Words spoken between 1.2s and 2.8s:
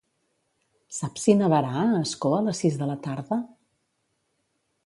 si nevarà a Ascó a les